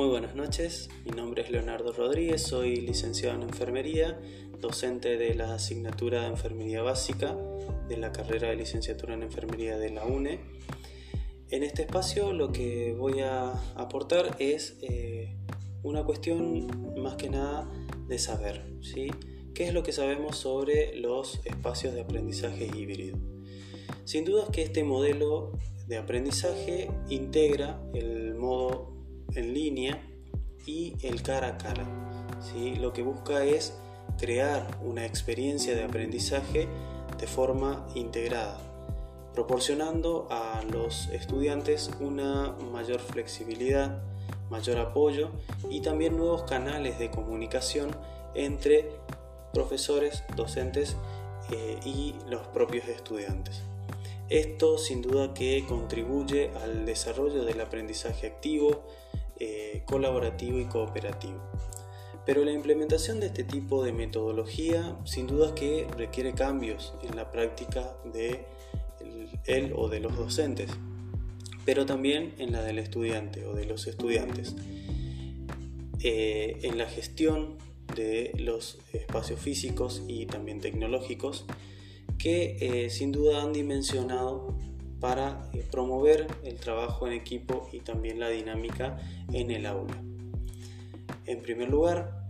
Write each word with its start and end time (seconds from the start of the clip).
Muy 0.00 0.08
buenas 0.08 0.34
noches, 0.34 0.88
mi 1.04 1.10
nombre 1.10 1.42
es 1.42 1.50
Leonardo 1.50 1.92
Rodríguez, 1.92 2.40
soy 2.40 2.76
licenciado 2.76 3.34
en 3.36 3.42
enfermería, 3.42 4.18
docente 4.58 5.18
de 5.18 5.34
la 5.34 5.52
asignatura 5.52 6.22
de 6.22 6.28
enfermería 6.28 6.80
básica 6.80 7.36
de 7.86 7.98
la 7.98 8.10
carrera 8.10 8.48
de 8.48 8.56
licenciatura 8.56 9.12
en 9.12 9.24
enfermería 9.24 9.76
de 9.76 9.90
la 9.90 10.06
UNE. 10.06 10.40
En 11.50 11.62
este 11.62 11.82
espacio 11.82 12.32
lo 12.32 12.50
que 12.50 12.94
voy 12.98 13.20
a 13.20 13.52
aportar 13.74 14.36
es 14.38 14.78
eh, 14.80 15.36
una 15.82 16.02
cuestión 16.04 16.94
más 16.96 17.16
que 17.16 17.28
nada 17.28 17.70
de 18.08 18.18
saber, 18.18 18.72
¿sí? 18.80 19.10
¿Qué 19.52 19.68
es 19.68 19.74
lo 19.74 19.82
que 19.82 19.92
sabemos 19.92 20.38
sobre 20.38 20.96
los 20.96 21.42
espacios 21.44 21.92
de 21.92 22.00
aprendizaje 22.00 22.70
híbrido? 22.74 23.18
Sin 24.06 24.24
duda 24.24 24.44
es 24.44 24.48
que 24.48 24.62
este 24.62 24.82
modelo 24.82 25.52
de 25.88 25.98
aprendizaje 25.98 26.90
integra 27.10 27.82
el 27.92 28.34
modo 28.34 28.89
en 29.34 29.54
línea 29.54 30.02
y 30.66 30.94
el 31.02 31.22
cara 31.22 31.48
a 31.48 31.58
cara. 31.58 31.86
¿sí? 32.40 32.76
Lo 32.76 32.92
que 32.92 33.02
busca 33.02 33.44
es 33.44 33.74
crear 34.18 34.78
una 34.82 35.06
experiencia 35.06 35.74
de 35.74 35.84
aprendizaje 35.84 36.68
de 37.18 37.26
forma 37.26 37.86
integrada, 37.94 38.58
proporcionando 39.34 40.28
a 40.30 40.62
los 40.70 41.08
estudiantes 41.08 41.90
una 42.00 42.52
mayor 42.72 43.00
flexibilidad, 43.00 44.02
mayor 44.50 44.78
apoyo 44.78 45.30
y 45.70 45.80
también 45.80 46.16
nuevos 46.16 46.42
canales 46.42 46.98
de 46.98 47.10
comunicación 47.10 47.90
entre 48.34 48.90
profesores, 49.52 50.24
docentes 50.36 50.96
eh, 51.52 51.78
y 51.84 52.14
los 52.28 52.46
propios 52.48 52.88
estudiantes. 52.88 53.62
Esto 54.28 54.78
sin 54.78 55.02
duda 55.02 55.34
que 55.34 55.64
contribuye 55.66 56.50
al 56.62 56.86
desarrollo 56.86 57.44
del 57.44 57.60
aprendizaje 57.60 58.28
activo, 58.28 58.84
eh, 59.40 59.82
colaborativo 59.86 60.58
y 60.58 60.66
cooperativo. 60.66 61.40
Pero 62.26 62.44
la 62.44 62.52
implementación 62.52 63.18
de 63.18 63.26
este 63.26 63.42
tipo 63.42 63.82
de 63.82 63.92
metodología 63.92 64.96
sin 65.04 65.26
duda 65.26 65.54
que 65.54 65.86
requiere 65.96 66.32
cambios 66.32 66.94
en 67.02 67.16
la 67.16 67.32
práctica 67.32 67.96
de 68.12 68.44
él 69.46 69.72
o 69.74 69.88
de 69.88 70.00
los 70.00 70.16
docentes, 70.16 70.70
pero 71.64 71.86
también 71.86 72.34
en 72.38 72.52
la 72.52 72.62
del 72.62 72.78
estudiante 72.78 73.44
o 73.46 73.54
de 73.54 73.64
los 73.64 73.86
estudiantes. 73.86 74.54
Eh, 76.02 76.60
en 76.62 76.78
la 76.78 76.86
gestión 76.86 77.58
de 77.94 78.32
los 78.38 78.78
espacios 78.92 79.40
físicos 79.40 80.02
y 80.08 80.26
también 80.26 80.60
tecnológicos 80.60 81.44
que 82.16 82.56
eh, 82.60 82.90
sin 82.90 83.12
duda 83.12 83.42
han 83.42 83.52
dimensionado 83.52 84.56
para 85.00 85.48
eh, 85.52 85.64
promover 85.70 86.26
el 86.44 86.56
trabajo 86.56 87.06
en 87.06 87.14
equipo 87.14 87.68
y 87.72 87.80
también 87.80 88.20
la 88.20 88.28
dinámica 88.28 88.98
en 89.32 89.50
el 89.50 89.66
aula. 89.66 89.96
En 91.26 91.42
primer 91.42 91.70
lugar, 91.70 92.26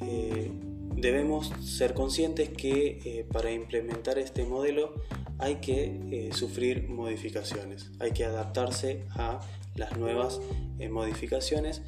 eh, 0.00 0.50
debemos 0.96 1.52
ser 1.60 1.94
conscientes 1.94 2.50
que 2.50 3.26
para 3.32 3.50
implementar 3.50 4.18
este 4.18 4.44
modelo 4.44 4.94
hay 5.38 5.56
que 5.56 6.30
sufrir 6.32 6.88
modificaciones, 6.88 7.90
hay 7.98 8.12
que 8.12 8.24
adaptarse 8.24 9.04
a 9.10 9.40
las 9.74 9.96
nuevas 9.96 10.40
modificaciones, 10.90 11.82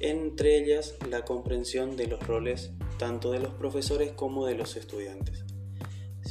entre 0.00 0.58
ellas 0.58 0.96
la 1.08 1.24
comprensión 1.24 1.96
de 1.96 2.08
los 2.08 2.26
roles 2.26 2.72
tanto 2.98 3.32
de 3.32 3.40
los 3.40 3.54
profesores 3.54 4.12
como 4.12 4.46
de 4.46 4.54
los 4.54 4.76
estudiantes. 4.76 5.44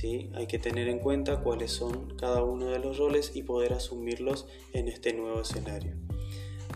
Hay 0.04 0.48
que 0.48 0.58
tener 0.58 0.88
en 0.88 0.98
cuenta 0.98 1.42
cuáles 1.42 1.72
son 1.72 2.16
cada 2.18 2.44
uno 2.44 2.68
de 2.68 2.80
los 2.80 2.98
roles 2.98 3.34
y 3.36 3.44
poder 3.44 3.74
asumirlos 3.74 4.48
en 4.74 4.88
este 4.88 5.14
nuevo 5.14 5.42
escenario. 5.42 5.94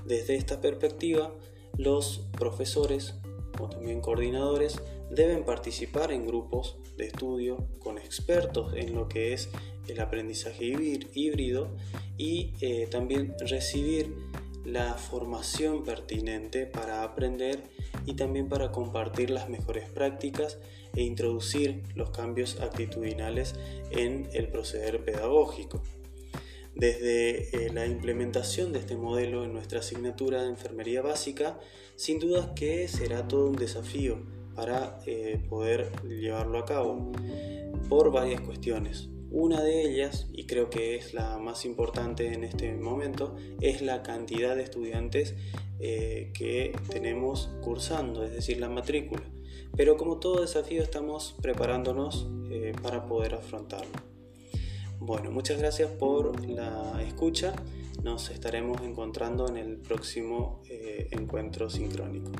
Desde 0.05 0.35
esta 0.35 0.61
perspectiva, 0.61 1.33
los 1.75 2.27
profesores 2.37 3.15
o 3.59 3.67
también 3.67 4.01
coordinadores 4.01 4.79
deben 5.09 5.43
participar 5.43 6.11
en 6.11 6.27
grupos 6.27 6.77
de 6.97 7.07
estudio 7.07 7.67
con 7.79 7.97
expertos 7.97 8.73
en 8.75 8.93
lo 8.93 9.07
que 9.07 9.33
es 9.33 9.49
el 9.87 9.99
aprendizaje 9.99 10.65
híbrido 11.13 11.69
y 12.17 12.53
eh, 12.61 12.87
también 12.91 13.33
recibir 13.39 14.13
la 14.65 14.95
formación 14.95 15.83
pertinente 15.83 16.65
para 16.65 17.03
aprender 17.03 17.63
y 18.05 18.15
también 18.15 18.49
para 18.49 18.71
compartir 18.71 19.29
las 19.29 19.47
mejores 19.47 19.89
prácticas 19.89 20.57
e 20.95 21.03
introducir 21.03 21.83
los 21.93 22.09
cambios 22.09 22.59
actitudinales 22.59 23.55
en 23.91 24.27
el 24.33 24.47
proceder 24.47 25.03
pedagógico. 25.03 25.81
Desde 26.73 27.67
eh, 27.67 27.71
la 27.73 27.85
implementación 27.85 28.73
de 28.73 28.79
este 28.79 28.97
modelo 28.97 29.45
en 29.45 29.53
nuestra 29.53 29.79
asignatura 29.79 30.43
de 30.43 30.49
enfermería 30.49 31.01
básica, 31.01 31.57
sin 31.95 32.19
duda 32.19 32.53
que 32.53 32.87
será 32.87 33.27
todo 33.27 33.47
un 33.49 33.55
desafío 33.55 34.17
para 34.55 34.99
eh, 35.05 35.41
poder 35.47 35.91
llevarlo 36.03 36.59
a 36.59 36.65
cabo 36.65 37.11
por 37.87 38.11
varias 38.11 38.41
cuestiones. 38.41 39.09
Una 39.37 39.61
de 39.61 39.81
ellas, 39.81 40.27
y 40.31 40.45
creo 40.45 40.69
que 40.69 40.95
es 40.95 41.13
la 41.13 41.37
más 41.37 41.65
importante 41.65 42.33
en 42.33 42.45
este 42.45 42.73
momento, 42.73 43.35
es 43.59 43.81
la 43.81 44.01
cantidad 44.01 44.55
de 44.55 44.63
estudiantes 44.63 45.35
eh, 45.77 46.31
que 46.33 46.73
tenemos 46.89 47.49
cursando, 47.61 48.23
es 48.23 48.31
decir, 48.31 48.61
la 48.61 48.69
matrícula. 48.69 49.23
Pero 49.75 49.97
como 49.97 50.19
todo 50.19 50.39
desafío 50.39 50.81
estamos 50.81 51.35
preparándonos 51.41 52.29
eh, 52.49 52.71
para 52.81 53.07
poder 53.07 53.33
afrontarlo. 53.33 53.91
Bueno, 54.99 55.31
muchas 55.31 55.59
gracias 55.59 55.91
por 55.91 56.39
la 56.49 57.03
escucha. 57.05 57.53
Nos 58.03 58.29
estaremos 58.29 58.81
encontrando 58.83 59.49
en 59.49 59.57
el 59.57 59.75
próximo 59.79 60.61
eh, 60.69 61.09
encuentro 61.11 61.69
sincrónico. 61.69 62.31